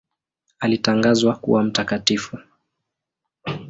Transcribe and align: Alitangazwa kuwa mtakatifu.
Alitangazwa 0.59 1.35
kuwa 1.35 1.63
mtakatifu. 1.63 2.37